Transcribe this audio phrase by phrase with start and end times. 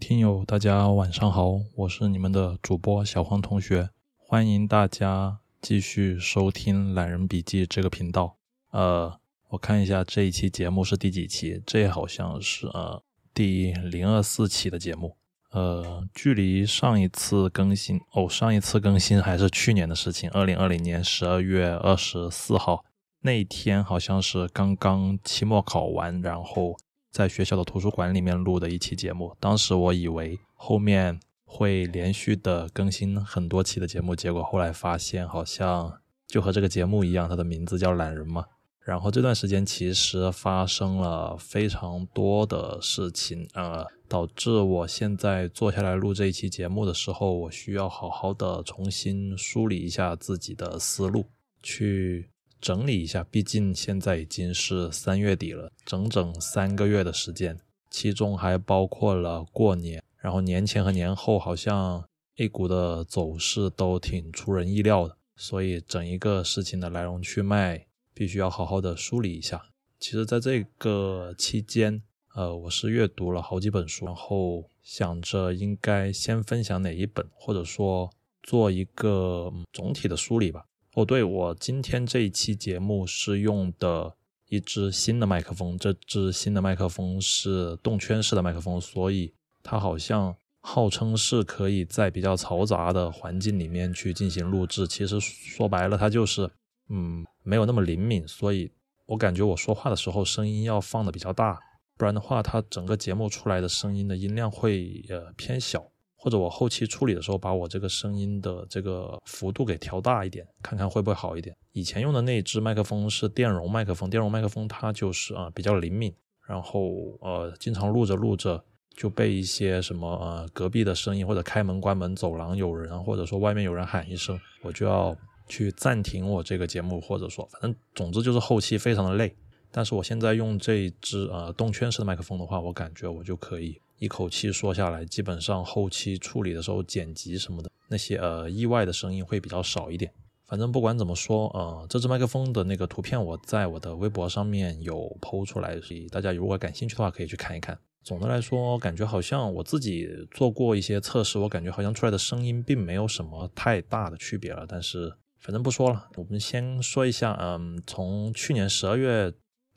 [0.00, 8.38] 听友，大家晚上好，我是你们的主播小黄同学，欢迎大家继续收听懒人笔记这个频道。
[8.70, 11.62] 呃，我看一下这一期节目是第几期？
[11.66, 13.02] 这好像是呃
[13.34, 15.18] 第零二四期的节目。
[15.50, 22.86] 呃，距离上一次更新哦，上一次更新还是去年的事情，二零二零年十二月二十四号
[23.20, 26.78] 那一天，好像是刚刚期末考完，然后。
[27.10, 38.44] 在学校的图书馆里面录的一期节目，当时我以为后面会连续的更新很多期的节目，结果后来发现好像就和这个节目一样，它的名字叫懒人嘛。
[38.78, 51.26] 然后这段时间其实发生了非常多的事情，呃，导致我现在坐下来录这一期节目的时候，我需要好好的重新梳理一下自己的思路，
[51.62, 52.29] 去。
[52.60, 57.58] 整理一下，毕竟现在已经是三月底了，整整三个月的时间，
[57.90, 62.04] 其中还包括了过年，然后年前和年后好像
[62.36, 69.62] A 股的走势都挺出人意料的，所以整一个事情的来龙去脉必须要好好的梳理一下。
[69.98, 72.02] 其实，在这个期间，
[72.34, 78.10] 呃，我是阅读了好几本书，然后想着应该先分享哪一本，或者说
[78.42, 80.64] 做一个总体的梳理吧。
[80.94, 84.12] 哦，对，我今天这一期节目是用的
[84.48, 94.88] 一支新的麦克风，这支新的麦克风是动圈式的麦克风，所以它好像号称是可以在比较嘈杂的环境里面去进行录制。
[94.88, 96.50] 其实说白了，它就是
[96.88, 98.72] 嗯没有那么灵敏，所以
[99.06, 101.56] 我感觉我说话的时候声音要放的比较大，
[101.96, 105.89] 不然的话，它整个节目出来的声音的音量会呃偏小。
[106.20, 111.56] 或者我后期处理的时候，把我这个声音的这个幅度给调大一点，看看会不会好一点。
[111.72, 116.14] 以前用的那支麦克风是电容麦克风，电容麦克风它就是啊比较灵敏，
[116.46, 116.90] 然后
[117.22, 118.62] 呃经常录着录着
[118.94, 125.16] 就被一些什么呃隔壁的声音或者开门关门、走廊有人，或者说外面有人喊一声，我就要
[125.48, 129.34] 去暂停我这个节目，或者说反正总之就是后期非常的累。
[129.72, 133.80] 但是我现在用这一支呃动圈式的麦克风的话，我感觉我就可以。
[134.00, 140.10] 一口气说下来，基本上后期处理的时候剪辑什么的那些呃意外的声音会比较少一点。
[140.46, 147.78] 反正不管怎么说，呃，这支麦克风的那个图片我在我的微博上面有剖出来，所以大家如果感兴趣的话可以去看一看。
[148.02, 154.64] 总的来说，感觉好像我自己做过一些测试，我感觉好像出来的声音并没有什么太大的区别了。
[154.66, 159.30] 但是反正不说了，我们先说一下，嗯，从去年十二月。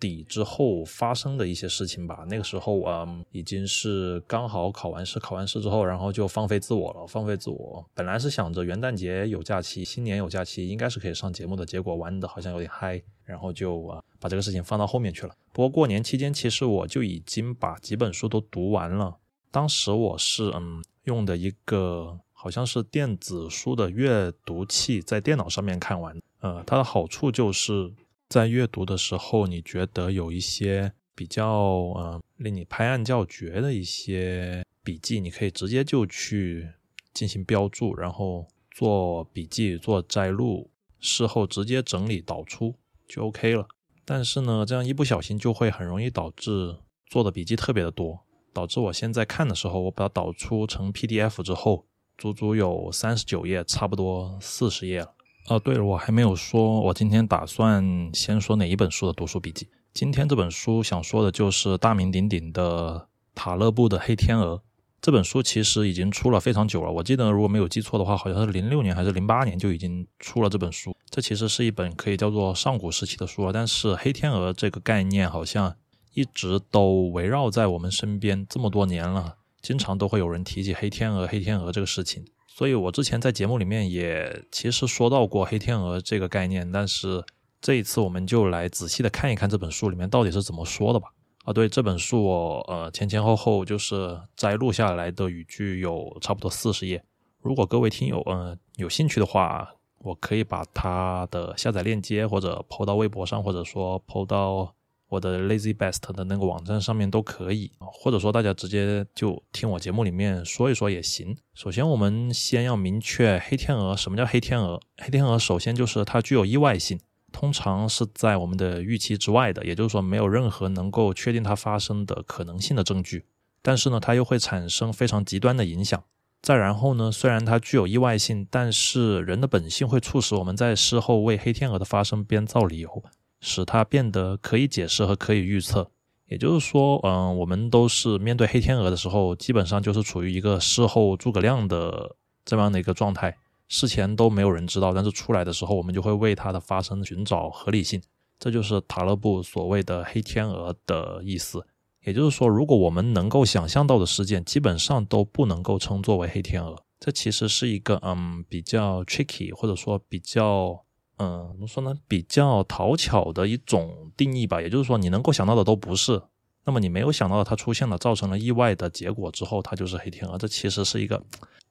[0.04, 2.26] 底之后发生的一些事情吧。
[2.30, 7.08] 那个时候啊，已经是刚好考完试，考完试之后，然后就放飞自我了。
[7.08, 11.66] 放飞自我，本来是想着元旦节有假期，新年有假期，应该是可以上节目的。
[11.66, 15.34] 结果玩的好像有点嗨，然后就啊把这个事情放到后面去了。
[15.54, 19.16] 不过过年期间，其实我就已经把几本书都读完了。
[19.52, 26.20] 当时我是嗯用的一个好像是电子书的阅读器，在电脑上面看完。
[26.42, 27.94] 呃，它的好处就是。
[28.34, 31.46] 在阅读的时候，你觉得有一些比较
[31.94, 36.68] 呃令你拍案叫绝的一些笔记，你可以直接就去
[37.14, 42.74] 进行标注，然后做笔记、做摘录，事后直接整理导出
[43.08, 43.68] 就 OK 了。
[44.04, 51.86] 但是呢，这样一不小心就会很容易导致做的笔记特别的多，导致我现在看的时候，我把它导出成 PDF 之后，
[52.18, 55.14] 足足有三十九页，差不多四十页了。
[55.50, 59.68] 哦，对了，我还没有说，我今天打算先说哪一本书的读书笔记。
[59.94, 64.56] 今天这本书想说的就是大名鼎鼎的塔勒布的《黑天鹅》
[65.02, 66.90] 这本书，其实已经出了非常久了。
[66.90, 70.96] 我记得如果没有记错的话，好像是零六年还是零八年就已经出了这本书。
[71.10, 73.52] 这其实是一本可以叫做上古时期的书了。
[73.52, 75.76] 但是黑天鹅这个概念好像
[76.14, 82.24] 一直都围绕在我们身边这么多年了，经常都会有人提起黑天鹅、黑天鹅这个事情。
[82.56, 87.26] 所以，我之前在节目里面也其实说到过黑天鹅这个概念，但是
[87.60, 91.08] 这一次我们就来仔细的看一看这本书里面到底是怎么说的吧。
[91.46, 97.04] 啊，对，这本书我呃前前后后就是摘录下来的语句有差不多四十页。
[97.42, 99.68] 如果各位听友嗯有兴趣的话，
[99.98, 104.76] 我可以把它的下载链接或者抛到微博上，或者说抛到。
[105.14, 111.38] 我的 Lazy Best 的那个网站上面都可以或者说大家直接就听我节目里面说一说也行。
[111.54, 114.80] 首先，我们先要明确黑天鹅什么叫黑天鹅。
[114.98, 117.00] 黑天鹅首先就是它具有意外性，
[117.32, 123.26] 通常是在我们的预期之外的，也就是说没有任何能够确定它发生的可能性的证据。
[123.62, 126.04] 但是呢，它又会产生非常极端的影响。
[126.42, 133.04] 再然后呢，虽然它具有意外性，但是人的本性会促使我们在事后为黑天鹅的发生编造理由。
[133.44, 135.92] 使它变得可以解释和可以预测，
[136.28, 143.36] 也就是说，嗯，我们都是面对黑天鹅的时候，基本上就是处于一个事后诸葛亮的这样的一个状态，
[143.68, 148.02] 事前都没有人知道，但是出来的时候，我们就会为它的发生寻找合理性。
[148.40, 151.66] 这就是塔勒布所谓的黑天鹅的意思。
[152.06, 156.84] 也就是说，如果我们能够想象到的事件，基本上都不能够称作为黑天鹅。
[157.00, 160.84] 这其实是一个嗯比较 tricky，或者说比较
[161.24, 164.62] 嗯怎么说呢，比较讨巧的一种定义吧。
[164.62, 166.22] 也就是说，你能够想到的都不是，
[166.66, 170.38] 那么你没有想到的它出现了，造成了意外的结果之后，它就是黑天鹅。
[170.38, 171.24] 这其实是一个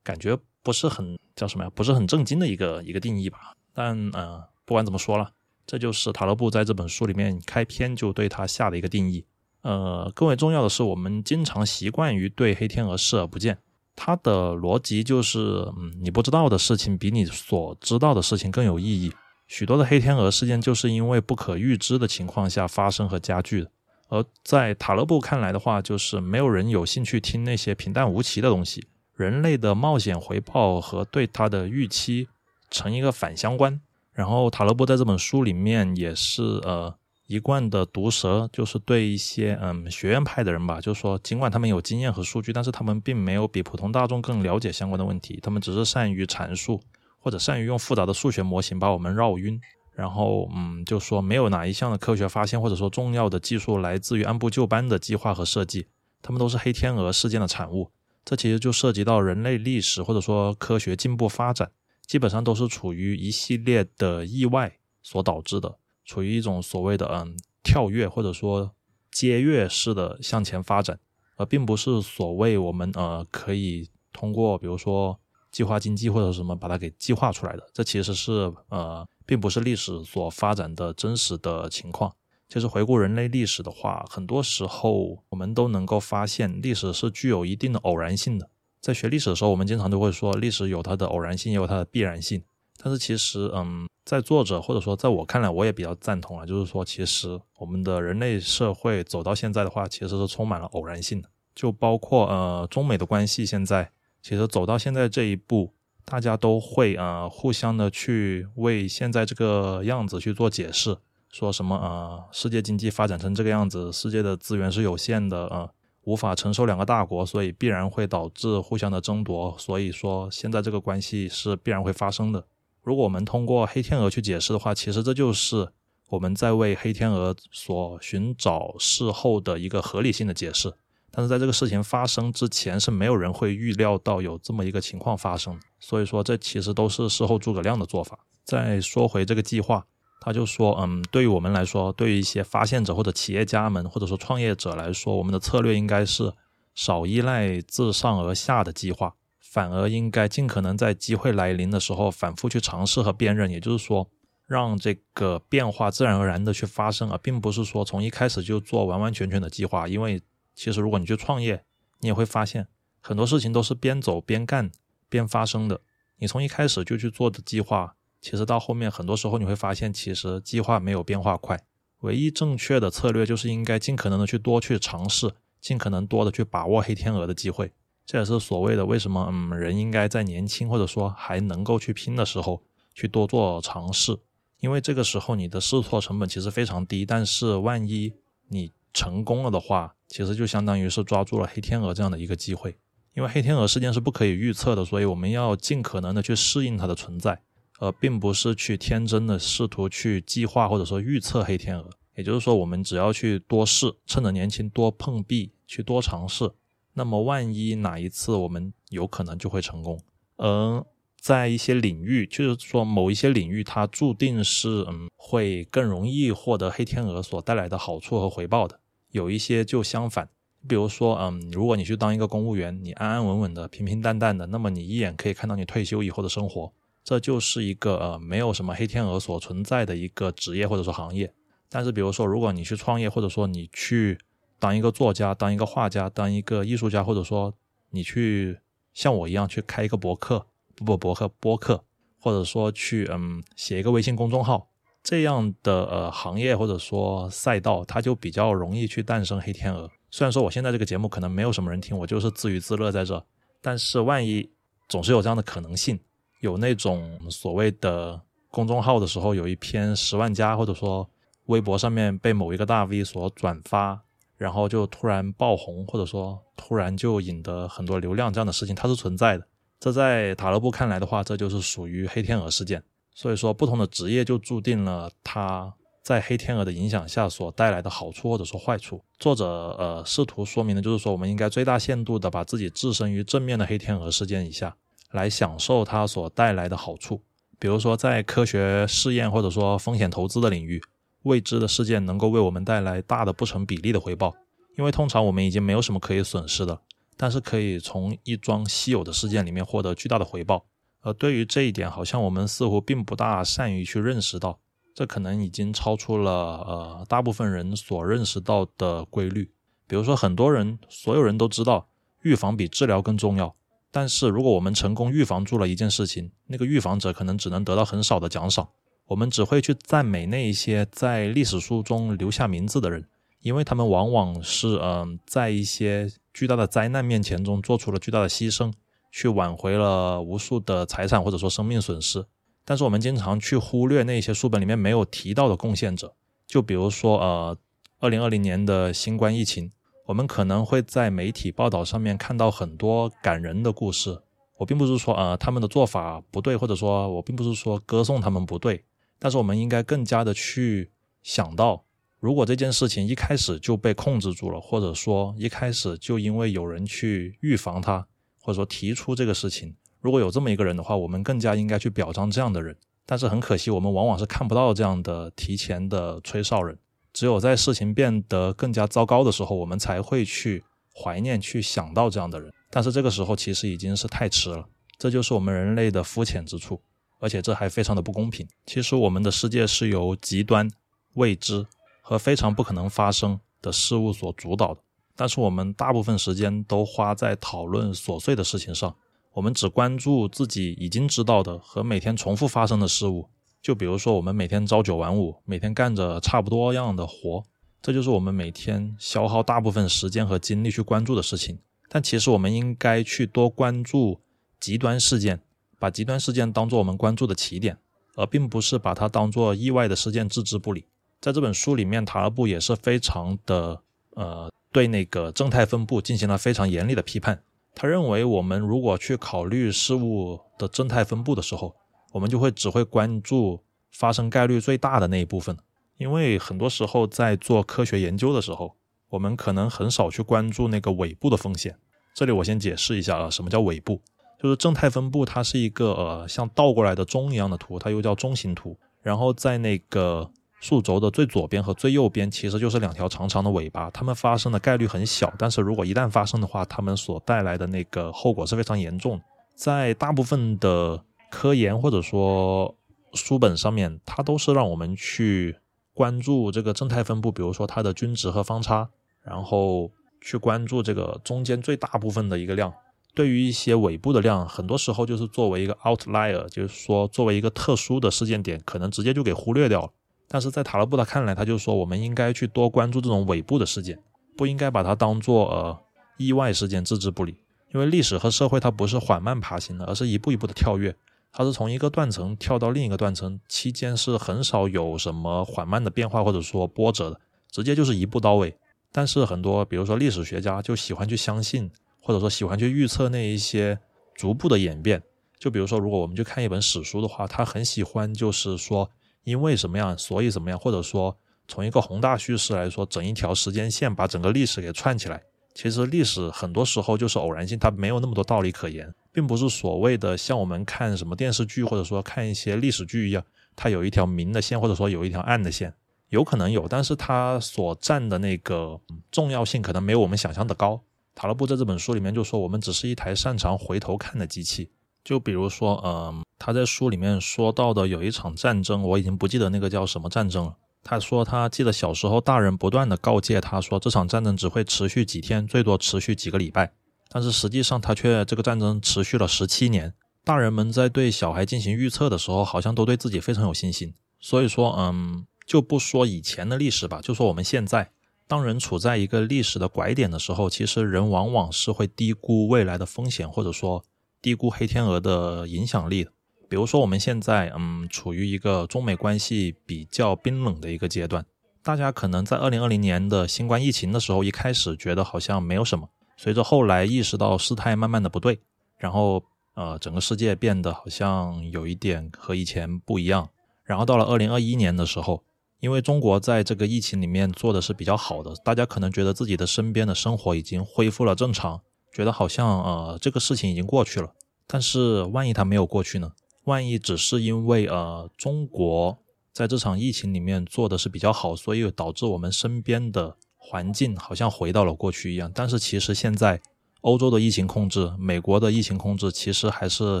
[0.02, 3.54] 感觉不是很叫什么呀，不是很正经的一个一个定义吧。
[3.72, 5.30] 但嗯，不管怎么说了，
[5.66, 9.24] 这就是塔勒布在这本书里面开篇就对他下的一个定义。
[9.62, 13.58] 呃，更为重要的是，我们经常习惯于对黑天鹅视而不见。
[14.00, 15.38] 它的逻辑就是，
[15.76, 19.12] 嗯，你不知道的事情比你所知道的事情更有意义。
[19.48, 23.70] 许多的黑天鹅事件就是因为不可预知的情况下发生和加剧的。
[24.08, 28.86] 而在塔勒布看来的话，就是没有人有兴趣听那些平淡无奇的东西。
[29.16, 32.28] 人类的冒险回报和对他的预期
[32.70, 33.80] 成一个反相关。
[34.12, 36.94] 然后塔勒布在这本书里面也是，呃。
[37.28, 46.80] 一贯的毒舌就是对一些嗯学院派的人吧，就是说，尽管他们有经验和数据，但是他们并没有比普通大众更了解相关的问题，他们只是善于阐述
[47.18, 49.60] 或者善于用复杂的数学模型把我们绕晕，
[49.92, 55.86] 然后嗯，就说没有哪一项的科学发现或者说重要的技术来自于按部就班的计划和设计，
[56.22, 57.90] 他们都是黑天鹅事件的产物。
[58.24, 61.70] 这其实就涉及到人类历史或者说科学进步发展，
[62.06, 65.78] 基本上都是处于一系列的意外所导致的。
[66.04, 68.70] 处于一种所谓的嗯跳跃或者说
[69.10, 70.98] 接跃式的向前发展，
[71.36, 75.18] 而并不是所谓我们呃可以通过比如说
[75.58, 77.68] 计划经济或者什么把它给计划出来的。
[77.72, 82.12] 这其实是呃并不是历史所发展的真实的情况。
[82.48, 88.48] 其实回顾人类历史的话，很多时候我们都能够发现历史是具有一定的偶然性的。
[88.80, 92.40] 在学历史的时候，我们经常都会说历史有它的偶然性，也有它的必然性。
[92.80, 93.88] 但是其实嗯。
[94.08, 101.28] 在作者或者说在我看来，我也比较赞同啊，就是说，其实我们的人类社会走到现在的话，其实是充满了偶然性的。
[101.54, 103.90] 就包括呃中美的关系，现在
[104.22, 105.72] 其实走到现在这一步，
[106.04, 110.96] 大家都会呃互相的去为现在这个样子去做解释，
[111.30, 115.70] 说什么呃世界经济发展成这个样子，世界的资源是有限的呃
[116.02, 122.46] 无法承受两个大国，所以必然会导致互相的争夺，所以说现在这个关系是必然会发生的。
[122.82, 125.68] 如果我们通过黑天鹅去解释的话，其实这就是
[126.08, 130.72] 我们在为黑天鹅所寻找事后的一个合理性的解释。
[131.18, 135.58] 但是在这个事情发生之前，是没有人会预料到有这么一个情况发生。
[135.80, 138.20] 所以说，这其实都是事后诸葛亮的做法。
[138.44, 139.84] 再说回这个计划，
[140.20, 146.32] 他就说，嗯，对于我们来说，对于一些发现者或者企业家们，或者说创业者来说，我们的策略应该是
[146.76, 149.14] 少依赖自上而下的计划。
[149.40, 154.08] 反而应该尽可能在机会来临的时候反复去尝试和辨认，也就是说，
[154.46, 159.88] 让这个变化自然而然的去发生，而并不是说从一开始就做完完全全的计划。
[159.88, 160.22] 因为
[160.58, 161.62] 其实如果你去创业，
[162.00, 162.66] 你也会发现
[163.00, 164.72] 很多事情都是边走边干
[165.08, 165.80] 边发生的。
[166.16, 171.62] 你从一开始就去做的计划，其实到后面很多时候你会发现，其实计划没有变化快。
[172.00, 177.72] 唯一正确的策略就是应该尽可能的去多去尝试，尽可能多的去把握黑天鹅的机会。
[178.04, 182.60] 这也是所谓的为什么，嗯，人应该在年轻或者说还能够去拼的时候
[182.92, 184.18] 去多做尝试，
[184.58, 187.06] 因为这个时候你的试错成本其实非常低。
[187.06, 188.12] 但是万一
[188.48, 192.78] 你成功了的话，其实就相当于是抓住了黑天鹅这样的一个机会。
[193.14, 197.42] 因为黑天鹅事件是不可以预测的，所以我们要尽可能的去适应它的存在，
[197.80, 201.90] 而并不是去天真的试图去计划或者说预测黑天鹅。
[202.14, 206.50] 也就是说，我们只要去多试，趁着年轻多碰壁，去多尝试。
[206.94, 210.00] 那么，万一哪一次我们有可能就会成功，
[210.38, 210.84] 嗯
[211.20, 218.80] 在一些领域，就是说某一些领域，它注定是嗯会更容易获得黑天鹅所带来的好处和回报的。
[219.10, 220.28] 有一些就相反，
[220.66, 226.72] 比如说嗯，如果你去当一个公务员，你安安稳稳的、平平淡淡的，那么你一眼可以看到你退休以后的生活，
[227.02, 231.32] 这就是一个呃没有什么黑天鹅所存在的一个职业或者说行业。
[231.68, 234.18] 但是，比如说如果你去创业，或者说你去。
[234.60, 237.54] 当一个作家，当一个画家，当一个艺术家，或者说
[237.90, 238.58] 你去
[238.92, 240.46] 像我一样去开一个博客，
[240.78, 241.82] 不不博客播客，
[242.20, 244.68] 或者说去嗯写一个微信公众号，
[245.02, 249.90] 这样的呃行业或者说赛道，它就比较容易去诞生黑天鹅。
[250.10, 253.24] 虽然说我现在这个节目可能没有什么人听，我就是自娱自乐在这，
[253.60, 254.48] 但是万一
[254.88, 255.98] 总是有这样的可能性，
[256.40, 258.20] 有那种所谓的
[258.50, 261.08] 公众号的时候，有一篇十万加，或者说
[261.46, 264.02] 微博上面被某一个大 V 所转发。
[264.38, 269.44] 然后就突然爆红，或者说突然就引得很多流量这样的事情，它是存在的。
[269.80, 272.82] 这在塔勒布看来的话，这就是属于黑天鹅事件。
[273.14, 279.02] 所以说，不同的职业就注定了它在黑天鹅的影响下所带来的好处或者说坏处。
[279.18, 284.76] 作者呃试图说明的就是说，我们应该最大限度的把自己置身于正面的黑天鹅事件以下，
[285.10, 287.22] 来享受它所带来的好处。
[287.58, 290.80] 比如说，在科学试验或者说风险投资的领域。
[291.24, 294.32] 未知的事件能够为我们带来大的不成比例的回报，
[294.78, 296.80] 因为通常我们已经没有什么可以损失的，
[297.18, 300.64] 但是可以从一桩稀有的事件里面获得巨大的回报。
[301.00, 304.60] 而对于这一点，好像我们似乎并不大善于去认识到，
[304.94, 309.52] 这可能已经超出了呃大部分人所认识到的规律。
[309.86, 311.88] 比如说，很多人，所有人都知道
[312.22, 313.54] 预防比治疗更重要，
[313.90, 318.68] 但是如果我们成功预防住了一件事情，那个预防者可能只能得到很少的奖赏。
[319.06, 323.08] 我们只会去赞美那一些在历史书中留下名字的人，
[323.40, 328.72] 因为他们往往是嗯，在一些巨大的灾难面前中做出了巨大的牺牲，
[329.10, 332.26] 去挽回了无数的财产或者说生命损失。
[332.64, 336.14] 但是我们经常去忽略那些书本里面没有提到的贡献者，
[336.46, 337.58] 就比如说呃，
[337.98, 339.72] 二零二零年的新冠疫情，
[340.06, 344.20] 我们可能会在媒体报道上面看到很多感人的故事。
[344.58, 348.84] 我并不是说呃他们的做法不对，或者说我并不是说歌颂他们不对。
[349.18, 350.90] 但是我们应该更加的去
[351.22, 351.84] 想到，
[352.20, 358.06] 如果这件事情一开始就被控制住了，或者说一开始就因为有人去预防它，
[358.40, 362.76] 或者说提出这个事情，如果有这么一个人的话，我们更加应该去表彰这样的人。
[363.06, 366.76] 但是很可惜，我们往往是看不到这样的提前的吹哨人。
[367.12, 370.62] 只有在事情变得更加糟糕的时候，我们才会去
[370.94, 372.52] 怀念、去想到这样的人。
[372.68, 374.68] 但是这个时候其实已经是太迟了。
[374.98, 376.80] 这就是我们人类的肤浅之处。
[377.20, 378.46] 而且这还非常的不公平。
[378.66, 380.70] 其实我们的世界是由极端、
[381.14, 381.66] 未知
[382.08, 384.80] 和非常不可能发生的事物所主导的，
[385.14, 388.96] 但是我们大部分时间都花在讨论琐碎的事情上。
[389.34, 393.28] 我们只关注自己已经知道的和每天重复发生的事物。
[393.60, 397.44] 就比如说，我们每天朝九晚五，每天干着差不多样的活，
[397.82, 401.58] 这就是我们每天消耗大部分时间和精力去关注的事情。
[401.90, 404.22] 但其实我们应该去多关注
[404.58, 405.42] 极端事件。
[405.78, 407.76] 把极端事件当做我们关注的起点，
[408.14, 410.86] 而并不是把它当做意外的事件置之不理。
[411.20, 413.82] 在这本书里面，塔勒布也是非常的
[414.14, 417.42] 呃，对那个正态分布进行了非常严厉的批判。
[417.74, 421.74] 他认为，我们如果去考虑事物的正态分布的时候，
[422.12, 425.56] 我们就会只会关注发生概率最大的那一部分，
[425.96, 428.76] 因为很多时候在做科学研究的时候，
[429.10, 431.76] 我们可能很少去关注那个尾部的风险。
[432.14, 434.00] 这里我先解释一下啊，什么叫尾部？
[434.40, 438.78] 就是正态分布，它是一个呃像倒过来的钟一样的图，它又叫钟形图。
[439.02, 440.28] 然后在那个
[440.60, 449.20] 数轴的最左边和最右边，其实就是两条长长的尾巴，它们发生的概率很小，但是如果一旦发生的话，它们所带来的那个后果是非常严重。
[449.54, 452.74] 在大部分的科研或者说
[453.12, 455.56] 书本上面，它都是让我们去
[455.94, 458.88] 关注这个正态分布，比如说它的均值和方差，
[459.22, 462.72] 然后去关注这个中间最大部分的一个量。
[463.14, 469.90] 对于一些尾部的量，很多时候就是作为一个 outlier，就是说作为一个特殊的事件点，可能直接就给忽略掉了。
[470.28, 473.98] 但是在塔勒布他看来，他就说我们应该去多关注这种尾部的事件，
[474.36, 475.78] 不应该把它当做呃
[476.18, 477.36] 意外事件置之不理。
[477.72, 480.94] 因为历史和社会它不是缓慢爬行的，而是一步一步的跳跃，
[481.32, 487.20] 它是从一个断层跳到另一个断层，期间是很少有什么缓慢的变化或者说波折的，
[487.50, 488.56] 直接就是一步到位。
[488.92, 491.70] 但是很多比如说历史学家就喜欢去相信。
[492.00, 493.78] 或者说喜欢去预测那一些
[494.14, 495.02] 逐步的演变，
[495.38, 498.88] 就比如说，如果我们去看一本史书的话，他很喜欢就是说，
[499.24, 505.22] 因为什么样，所以怎么样，或者说从一个宏大叙事来说，整一条时间线把整个历史给串起来。
[505.54, 513.24] 其实历史很多时候就是偶然性，它没有那么多道理可言，并不是所谓的像我们看什么电视剧或者说看一些历史剧一样，
[513.56, 515.74] 它有一条明的线，或者说有一条暗的线，
[516.10, 520.80] 有可能有，但是它所占的那个重要性可能没有我们想象的高。
[521.16, 524.70] 塔勒布在这本书里面就说，我们只是一台擅长回头看的机器。
[525.08, 530.54] 就比如说，嗯，他在书里面说到的有一场战争，我已经不记得那个叫什么战争了。
[530.84, 536.74] 他说他记得小时候大人不断的告诫他说，这场战争只会持续几天，最多持续几个礼拜。
[537.08, 539.94] 但是实际上，他却这个战争持续了十七年。
[540.24, 543.94] 大人们在对小孩进行预测的时候，好像都对自己非常有信心。
[544.20, 547.92] 所以说，嗯，就不说以前的历史吧，就说我们现在。
[548.26, 553.82] 当人处在一个历史的拐点的时候，其实人往往是会低估未来的风险，或者说
[554.20, 556.08] 低估黑天鹅的影响力。
[556.48, 561.26] 比如说，我们现在嗯处于一个中美关系比较冰冷的一个阶段，
[561.62, 568.40] 大家可能在二零二零年的新冠疫情的时候，一开始觉得好像没有什么，随着后来意识到事态慢慢的不对，
[568.78, 569.22] 然后
[569.54, 573.28] 呃整个世界变得好像有一点和以前不一样。
[573.64, 575.22] 然后到了二零二一年的时候，
[575.60, 581.60] 因为中国在这个疫情里面做的是比较好的，大家可能觉得自己的身边的生活已经恢复了正常，
[581.92, 584.12] 觉得好像呃这个事情已经过去了。
[584.46, 586.12] 但是万一它没有过去呢？
[586.44, 588.98] 万一只是因为呃中国
[589.32, 595.30] 在这场疫情里面做的是比较好，所以导致我们身边的环境好像回到了过去一样。
[595.34, 596.40] 但是其实现在
[596.80, 600.00] 欧洲的疫情控制，美国的疫情控制其实还是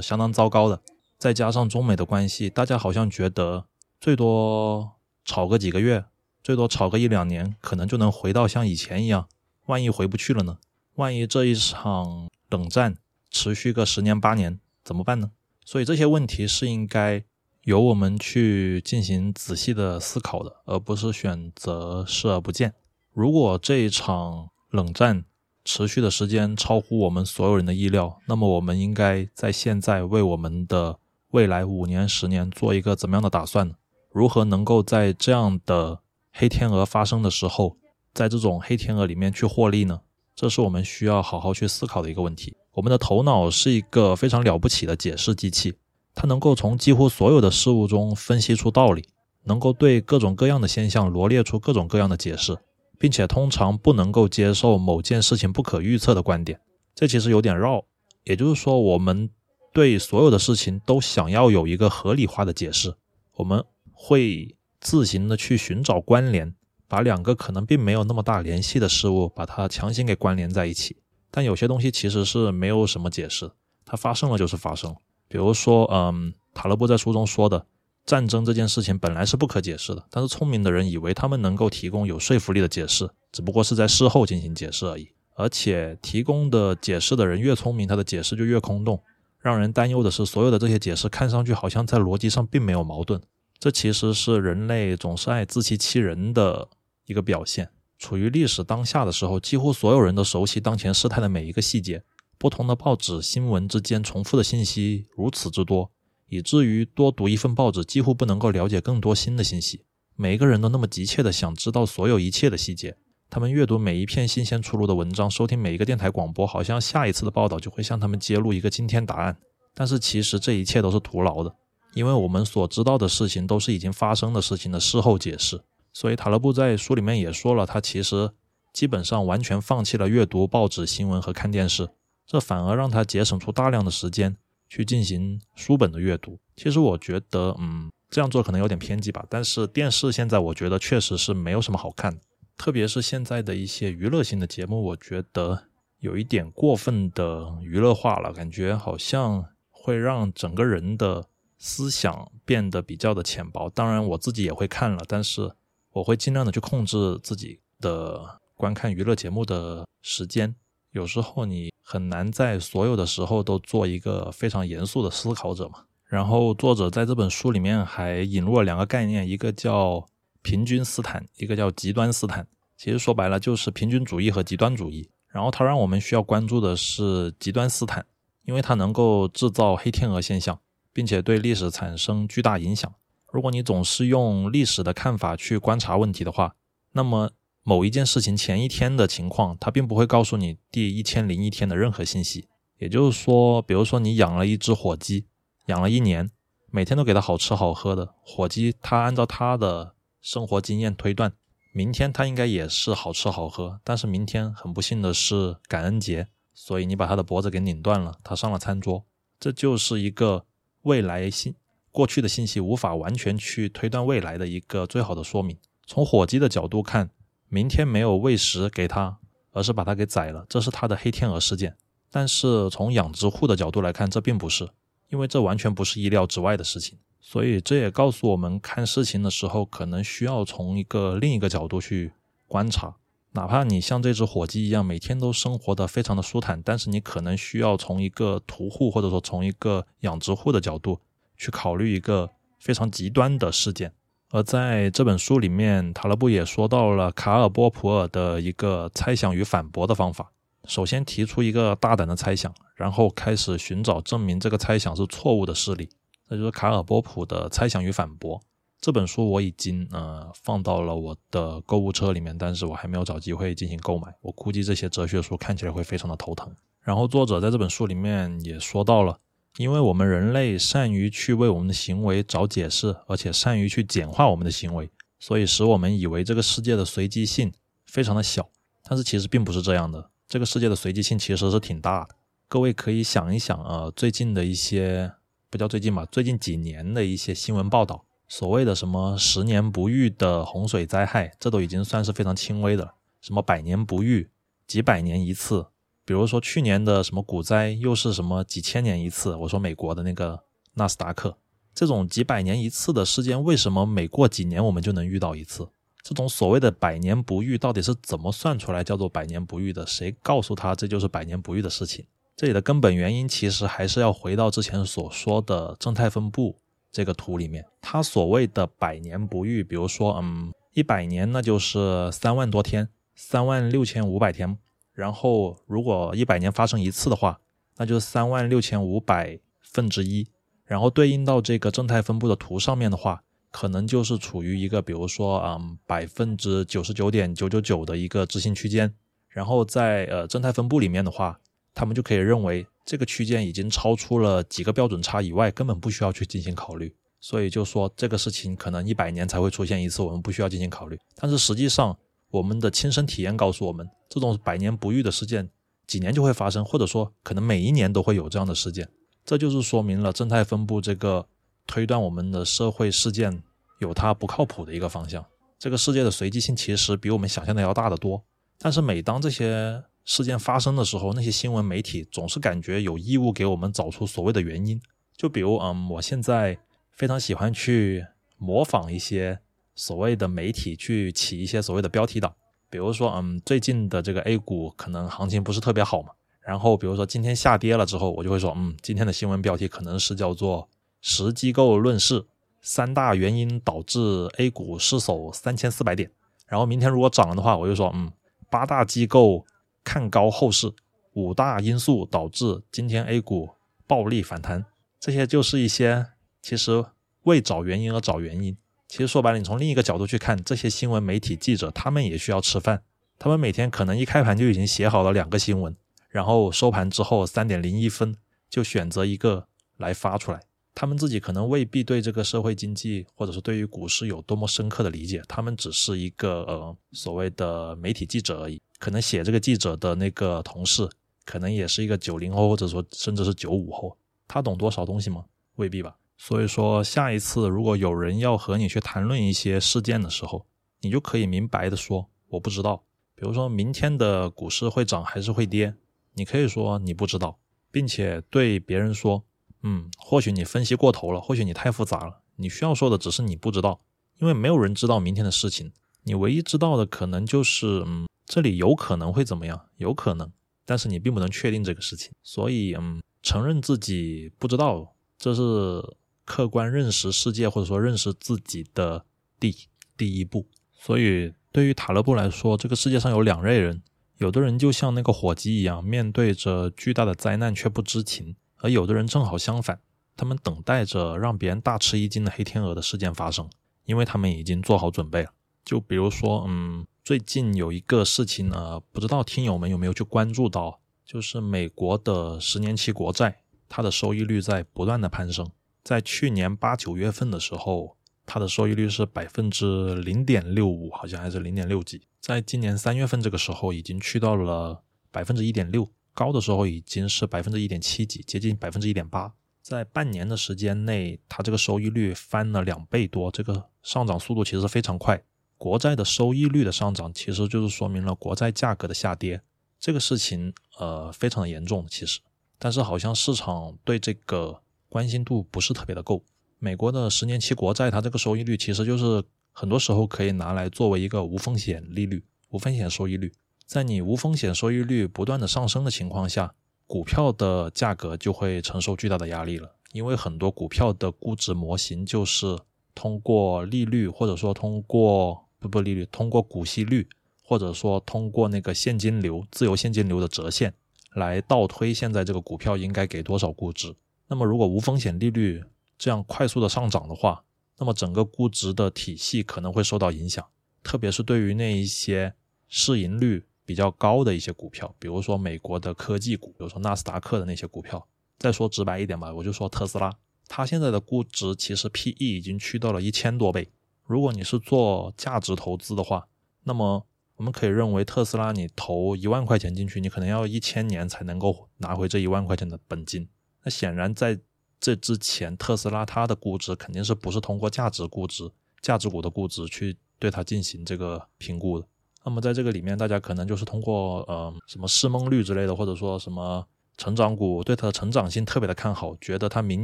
[0.00, 0.80] 相当糟糕的。
[1.18, 3.66] 再加上中美的关系，大家好像觉得
[4.00, 4.92] 最多
[5.24, 6.04] 吵个几个月，
[6.42, 9.28] 最多吵个一两年，可能就能回到像以前一样。
[9.66, 10.58] 万一回不去了呢？
[10.98, 12.96] 万一这一场冷战
[13.30, 15.30] 持续个十年八年，怎么办呢？
[15.64, 17.22] 所以这些问题是应该
[17.62, 22.74] 由我们去进行仔细的思考的，而不是选择视而不见。
[23.12, 25.24] 如果这一场冷战
[25.64, 30.98] 持续的时间超乎我们所有人的意料，那么我们应该在现在为我们的
[31.30, 33.76] 未来五年、十年做一个怎么样的打算呢？
[34.10, 36.00] 如何能够在这样的
[36.32, 37.76] 黑天鹅发生的时候，
[38.12, 40.00] 在这种黑天鹅里面去获利呢？
[40.40, 42.54] 这是我们需要好好去思考的一个问题。
[42.70, 45.74] 我们的头脑是一个非常了不起的解释机器，
[46.14, 49.04] 它能够从几乎所有的事物中分析出道理，
[49.42, 52.56] 能够对各种各样的现象罗列出各种各样的解释，
[53.00, 56.60] 并且通常不能够接受某件事情不可预测的观点。
[56.94, 57.82] 这其实有点绕，
[58.22, 59.28] 也就是说，我们。
[59.70, 62.94] 对所有的事情都想要有一个合理化的解释，
[63.34, 66.52] 我们会自行的去寻找关联，
[66.88, 70.96] 把两个可能并没有那么大联系的事物，把它强行给关联在一起。
[71.30, 73.50] 但有些东西其实是没有什么解释，
[73.84, 74.96] 它发生了就是发生。
[75.28, 77.66] 比如说，嗯，塔勒布在书中说的，
[78.06, 85.10] 战争这件事情本来是不可解释的，但是聪明的人以为他们能够提供有说服力的解释，只不过是在事后进行解释而已。
[85.36, 89.00] 而且提供的解释的人越聪明，他的解释就越空洞。
[89.38, 93.20] 让人担忧的是，所有的这些解释看上去好像在逻辑上并没有矛盾，
[93.58, 96.68] 这其实是人类总是爱自欺欺人的
[97.08, 97.70] 一个表现。
[97.98, 102.04] 处于历史当下的时候，几乎所有人都熟悉当前事态的每一个细节。
[102.38, 105.90] 不同的报纸新闻之间重复的信息如此之多，
[106.28, 109.82] 以至于多读一份报纸几乎不能够了解更多新的信息。
[110.14, 112.96] 每一个人都那么急切地想知道所有一切的细节。
[113.28, 119.36] 他们阅读每一篇新鲜出炉的文章，收听每一个电台广播，好像下一次的报道就会向他们揭露一个惊天答案。
[119.74, 121.54] 但是其实这一切都是徒劳的，
[121.94, 125.60] 因为我们所知道的事情都是已经发生的事情的事后解释。
[125.98, 128.30] 所以塔勒布在书里面也说了，他其实
[128.72, 131.88] 基本上完全放弃了阅读报纸新闻和看电视，
[132.24, 134.36] 这反而让他节省出大量的时间
[134.68, 136.38] 去进行书本的阅读。
[136.54, 139.26] 其实我觉得，嗯，这样做可能有点偏激吧。
[139.28, 142.20] 但是电视现在我觉得确实是没有什么好看。
[142.56, 145.64] 特别是现在的一些娱乐性的节目，我觉得
[145.98, 151.26] 有一点过分的娱乐化了，感觉好像会让整个人的
[151.58, 153.68] 思想变得比较的浅薄。
[153.68, 155.50] 当然，我自己也会看了，但是
[155.98, 160.54] 我会尽量的去控制自己的观看娱乐节目的时间。
[160.92, 165.84] 有时候你很难在所有的时候都做一个非常严肃的思考者嘛。
[166.04, 170.06] 然后作者在这本书里面还引入了两个概念，一个叫。
[170.40, 175.10] 平均斯坦，一个叫极端斯坦，其实说白了就是平均主义和极端主义。
[175.26, 178.06] 然后它让我们需要关注的是极端斯坦，
[178.46, 180.58] 因为它能够制造黑天鹅现象，
[180.92, 182.90] 并且对历史产生巨大影响。
[183.30, 186.54] 如果你总是用历史的看法去观察问题的话，
[186.92, 187.30] 那么
[187.62, 192.48] 某一件事情前一天的情况，它并不会告诉你第一千零一天的任何信息。
[192.78, 195.26] 也就是说，比如说你养了一只火鸡，
[195.66, 196.30] 养了一年，
[196.70, 201.32] 每天都给它好吃好喝的火鸡，它按照它的生活经验推断，
[201.74, 209.04] 明天它应该也是好吃好喝，但是明天很不幸的是感恩节，所以你把它的脖子给拧断了，它上了餐桌。
[209.38, 210.46] 这就是一个
[210.82, 211.54] 未来信
[211.98, 215.58] 过去的信息无法完全去推断未来的一个最好的说明。
[215.84, 217.10] 从火鸡的角度看，
[217.48, 219.18] 明天没有喂食给它，
[219.50, 221.76] 而是把它给宰了，这是它的黑天鹅事件。
[222.08, 224.68] 但是从养殖户的角度来看，这并不是，
[225.10, 226.96] 因为这完全不是意料之外的事情。
[227.20, 232.12] 所以这也告诉我们，看事情的时候，可能需要从一个另一个角度去
[232.46, 232.94] 观察。
[233.32, 241.00] 哪怕你像这只火鸡一样，每天都生活的非常的舒坦，但是你可能需要从一个屠户或者说从一个养殖户的角度
[241.38, 243.92] 去考虑一个非常极端的事件。
[244.30, 250.32] 而在这本书里面，塔勒布也说到了卡尔波普尔的一个猜想与反驳的方法。
[250.66, 255.88] 首先提出一个大胆的猜想，然后开始寻找证明这个猜想是错误的事例。
[256.28, 258.38] 这就是卡尔波普的猜想与反驳。
[258.78, 264.14] 这本书我已经呃放到了我的购物车里面，但是我还没有找机会进行购买。
[264.20, 266.54] 我估计这些哲学书看起来会非常的头疼。
[266.82, 269.18] 然后作者在这本书里面也说到了，
[269.58, 277.52] 因为我们人类善于去为我们的行为找解释，而且善于去简化我们的行为，所以使我们以为这个世界的随机性
[277.84, 278.48] 非常的小。
[278.84, 282.14] 但是其实并不是这样的，这个世界的随机性其实是挺大的。
[282.48, 285.12] 各位可以想一想啊，最近的一些
[285.50, 288.04] 不叫最近吧，最近几年的一些新闻报道。
[288.28, 292.94] 所谓的什么十年不遇的洪水灾害，这都已经算是非常轻微的。
[293.20, 294.28] 什么百年不遇、
[294.68, 295.66] 几百年一次，
[296.08, 299.36] 比如说去年的什么股灾，又是什么几千年一次。
[299.36, 300.42] 我说美国的那个
[300.72, 301.36] 纳斯达克，
[301.74, 305.68] 这种几百年一次的事件，为什么每过几年我们就能遇到一次？
[306.02, 309.86] 这种所谓的百年不遇，到底是怎么算出来叫做百年不遇的？
[309.86, 312.06] 谁告诉他这就是百年不遇的事情？
[312.34, 316.56] 这里的根本原因其实还是要回到之前所说的正态分布。
[316.90, 324.56] 这个图里面，它所谓的百年不遇，比如说，嗯，一百年那就是三万多天，三万六千五百天。
[324.98, 327.38] 然后，如果一百年发生一次的话，
[327.76, 330.26] 那就是三万六千五百分之一。
[330.64, 338.92] 然后对应到这个正态分布的图上面的话，可能就是处于一个，比如说，嗯，百分之九十九点九九九的一个执行区间。
[339.28, 341.38] 然后在呃正态分布里面的话，
[341.72, 342.66] 他们就可以认为。
[342.84, 346.92] 这个区间已经超出了几个标准差以外，根本不需要去进行考虑。
[347.20, 350.98] 所以就说这个事情可能一百年才会出现一次，我们不需要进行考虑。
[351.14, 351.96] 但是实际上，
[352.30, 355.50] 我们的亲身体验告诉我们，这种百年不遇的事件，
[355.86, 358.88] 几年就会发生，或者说可能每一年都会有这样的事件。
[359.24, 361.26] 这就是说明了正态分布这个
[361.66, 363.42] 推断我们的社会事件
[363.78, 365.24] 有它不靠谱的一个方向。
[365.58, 368.22] 这个世界的随机性其实比我们想象的要大得多。
[368.58, 374.80] 但是每当这些事件发生的时候，那些新闻媒体总是感觉有义务给我们找出所谓的原因。
[375.16, 376.58] 就比如，嗯，我现在
[376.92, 379.40] 非常喜欢去模仿一些
[379.78, 382.34] 所谓的媒体去起一些所谓的标题党。
[382.68, 386.08] 比如说，嗯，最近的这个 A 股可能行情不是特别好嘛。
[386.40, 390.68] 然后，比如说今天下跌了之后，我就会说，嗯，今天的新闻标题可能是叫做
[391.00, 392.26] “十机构论市，
[392.60, 394.00] 三大原因导致
[394.38, 396.10] A 股失守三千四百点”。
[396.48, 398.10] 然后明天如果涨了的话，我就说，嗯，
[398.50, 399.46] 八大机构。
[399.84, 400.70] 看高后市，
[401.14, 403.48] 五大因素导致今天 A 股
[403.86, 404.66] 暴力反弹，
[405.00, 406.08] 这些就是一些
[406.42, 406.84] 其实
[407.22, 408.54] 为找原因而找原因。
[408.88, 412.82] 其实说白了，你从另一个角度去看，这些新闻媒体记者他们也需要吃饭，
[413.18, 415.76] 他们每天可能一开盘就已经写好了两个新闻，
[416.08, 418.16] 然后收盘之后三点零一分
[418.48, 419.46] 就选择一个
[419.76, 420.40] 来发出来。
[420.74, 428.58] 他们自己可能未必对这个社会经济或者是对于股市有多么深刻的理解，他们只是一个呃所谓的媒体记者而已。
[428.78, 430.88] 可能写这个记者的那个同事，
[431.26, 435.24] 可能也是一个九零后或者说甚至是九五后，他懂多少东西吗？
[435.56, 435.97] 未必吧。
[436.18, 440.46] 所以说，下一次如果有人要和你去谈论一些事件的时候，
[440.80, 442.84] 你就可以明白的说我不知道。
[443.14, 445.74] 比如说明天的股市会涨还是会跌，
[446.14, 447.38] 你可以说你不知道，
[447.70, 449.24] 并且对别人说。
[449.64, 452.20] 嗯，或许你分析过头了，或许你太复杂了。
[452.36, 453.80] 你需要说的只是你不知道，
[454.20, 455.72] 因为没有人知道明天的事情。
[456.04, 460.30] 你唯一知道的可能就是，嗯，这里有可能会怎么样，有可能，
[460.64, 462.12] 但是你并不能确定这个事情。
[462.22, 465.82] 所以，嗯，承认自己不知道，这是
[466.28, 469.06] 客观认识世界或者说认识自己的
[469.40, 469.56] 第
[469.96, 470.46] 第一步。
[470.78, 473.82] 所以，对于塔勒布来说，这个世界上有两类人，
[474.18, 478.36] 有的人就像那个火鸡一样，面对着巨大的灾难却不知情。
[478.58, 479.80] 而有的人正好相反，
[480.16, 483.48] 他们等待着让别人大吃一惊的黑天鹅的事件发生，
[483.86, 485.30] 因为他们已经做好准备了。
[485.64, 495.50] 就比如说，嗯，最近有一个事情呢，不知道听友们有没有去关注到，就是美国的十年期国债，它的收益率在不断的攀升。
[495.88, 497.96] 在去年八九月份的时候，
[498.26, 502.02] 它的收益率是百分之零点六五，好像还是零点六几。
[502.20, 505.90] 在今年三月份这个时候，已经去到了百分之一点六。
[506.12, 515.22] 高的时候已经是百分之一点七几，接近百分之一点八，在半年的时间内，它这个收益率翻了两倍多，这个上涨速度其实非常快。
[515.56, 519.40] 国债的收益率的上涨，其实就是说明了国债价格的下跌，
[519.80, 522.20] 这个事情呃非常的严重，其实，
[522.58, 526.24] 但是好像市场对这个关心度不是特别的够。
[526.58, 529.22] 美国的十年期国债，它这个收益率其实就是
[529.52, 533.32] 很多时候可以拿来作为一个无风险利率、无风险收益率。
[533.66, 536.54] 在你无风险收益率不断的上升的情况下，
[536.86, 539.76] 股票的价格就会承受巨大的压力了。
[539.92, 542.58] 因为很多股票的估值模型就是
[542.94, 547.08] 通过利率，或者说通过不不利率，通过股息率，
[547.42, 550.74] 或者说通过那个现金流、自由现金流的折现
[551.14, 553.94] 来倒推现在这个股票应该给多少估值。
[554.28, 555.64] 那么如果无风险利率
[555.98, 557.44] 这样快速的上涨的话，
[557.78, 560.46] 那么整个估值的体系可能会受到影响，
[560.82, 562.34] 特别是对于那一些
[562.68, 568.06] 市盈率比较高的一些股票，比如说美国的科技股，比如说纳斯达克的那些股票。
[568.38, 573.72] 再说直白一点吧，我就说特斯拉，它现在的估值其实 P E 已经去到了一千多倍。
[574.04, 576.28] 如果你是做价值投资的话，
[576.62, 583.28] 那么我们可以认为特斯拉你投一万块钱进去，你可能要一千年才能够拿回这一万块钱的本金。
[583.68, 584.40] 那显然在
[584.80, 588.50] 这之前，特斯拉它的估值肯定是不是通过价值估值、
[588.80, 591.86] 价值股的估值去对它进行这个评估的。
[592.24, 596.66] 那么在这个里面，大家可能就是通过呃什么市梦率之类的，或者说什么。
[596.96, 599.80] 成长股对它的成长性特别的看好，觉得它明